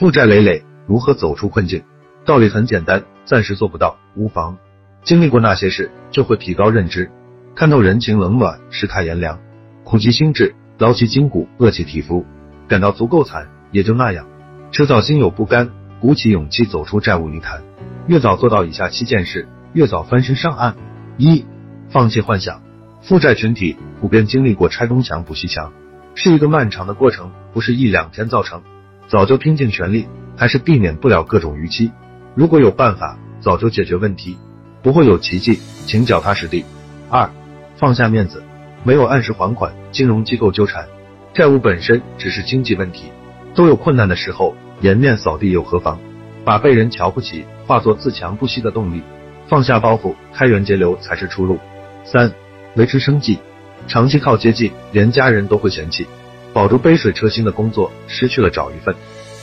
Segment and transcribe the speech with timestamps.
[0.00, 1.82] 负债累累，如何走出困境？
[2.24, 4.56] 道理很简单，暂时做不到无妨。
[5.02, 7.10] 经历过那些事，就会提高认知，
[7.54, 9.38] 看透人情冷暖，世态炎凉，
[9.84, 12.24] 苦其心志，劳其筋骨，饿其体肤，
[12.66, 14.26] 感到足够惨，也就那样。
[14.72, 15.68] 迟早心有不甘，
[16.00, 17.62] 鼓起勇气走出债务泥潭。
[18.06, 20.76] 越早做到以下七件事，越早翻身上岸。
[21.18, 21.44] 一、
[21.90, 22.62] 放弃幻想。
[23.02, 25.74] 负债群体普遍经历过拆东墙补西墙，
[26.14, 28.62] 是一个漫长的过程，不是一两天造成。
[29.10, 30.06] 早就拼尽全力，
[30.36, 31.90] 还是避免不了各种逾期。
[32.36, 34.38] 如果有办法，早就解决问题。
[34.82, 36.64] 不会有奇迹，请脚踏实地。
[37.08, 37.28] 二、
[37.76, 38.40] 放下面子，
[38.84, 40.86] 没有按时还款，金融机构纠缠，
[41.34, 43.10] 债务本身只是经济问题，
[43.52, 45.98] 都有困难的时候，颜面扫地又何妨？
[46.44, 49.02] 把被人瞧不起化作自强不息的动力，
[49.48, 51.58] 放下包袱，开源节流才是出路。
[52.04, 52.32] 三、
[52.76, 53.40] 维持生计，
[53.88, 56.06] 长期靠接济，连家人都会嫌弃。
[56.52, 58.94] 保住杯水车薪的工作，失去了找一份。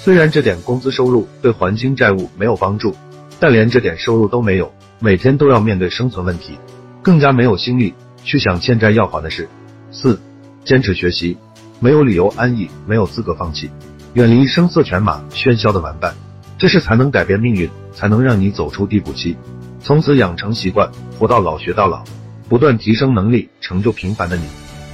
[0.00, 2.94] 虽然这点工资收入对还清债务没有帮助，
[3.40, 4.72] 但连这点收入都没有。
[5.00, 6.58] 每天都要面对生存问题，
[7.02, 9.48] 更加没有心力去想欠债要还的事。
[9.90, 10.18] 四、
[10.64, 11.36] 坚持学习，
[11.80, 13.70] 没有理由安逸，没有资格放弃，
[14.14, 16.14] 远离声色犬马、喧嚣的玩伴，
[16.58, 19.36] 这是才能改变命运，才能让你走出低谷期，
[19.80, 22.02] 从此养成习惯，活到老学到老，
[22.48, 24.44] 不断提升能力，成就平凡的你。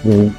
[0.04, 0.30] 五、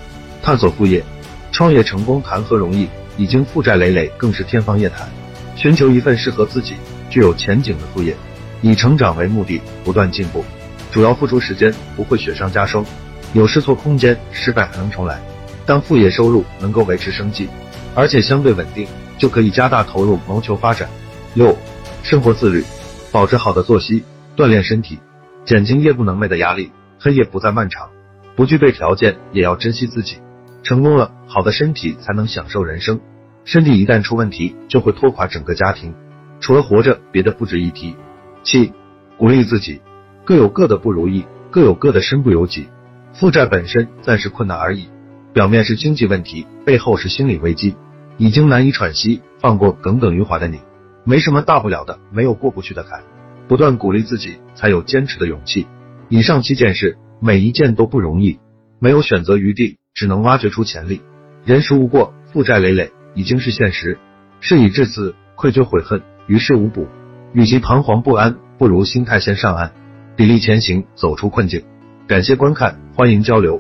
[0.44, 1.04] 探索副业，
[1.52, 5.08] 创业成功谈何容易，已经负债累累更是天方夜谭。
[5.56, 6.76] 寻求一份适合自己、
[7.10, 8.16] 具有前景的副业。
[8.64, 10.46] 以成长为目的，不断进步，
[10.92, 12.86] 主要付出时间，不会雪上加霜，
[13.34, 15.20] 有试错空间，失败还能重来。
[15.66, 17.50] 当副业收入能够维持生计，
[17.96, 20.88] 而且相对稳定，就可以加大投入，谋求发展。
[21.34, 21.58] 六、
[22.04, 22.64] 生活自律，
[23.12, 24.04] 保持好的作息，
[24.38, 25.00] 锻炼身体，
[25.44, 27.90] 减轻夜不能寐的压力，黑夜不再漫长。
[28.36, 30.18] 不具备条件，也要珍惜自己。
[30.64, 33.00] 成功了，好的身体才能享受人生。
[33.46, 35.94] 身体一旦出问题，就会拖垮整个家庭。
[36.40, 37.96] 除了活着，别的不值一提。
[38.44, 38.72] 七，
[39.18, 39.82] 鼓励自己，
[40.26, 42.68] 各有各的不如意，各有各的身不由己。
[43.14, 44.88] 负债本身暂时困难而已，
[45.34, 47.76] 表面是经济问题，背后是心理危机，
[48.18, 49.22] 已经难以喘息。
[49.40, 50.60] 放过耿耿于怀的你，
[51.04, 53.02] 没什么大不了的，没有过不去的坎。
[53.48, 55.66] 不断鼓励自己，才有坚持的勇气。
[56.10, 58.40] 以上七件事，每一件都不容易，
[58.80, 61.02] 没有选择余地，只能挖掘出潜力。
[61.44, 63.98] 人食无过，负债累累已经是现实。
[64.40, 66.88] 事已至此，愧疚悔恨于事无补。
[67.34, 69.72] 与其彷徨不安，不如心态先上岸，
[70.16, 71.64] 砥砺前行，走出困境。
[72.08, 73.60] 感谢观看，欢迎交流。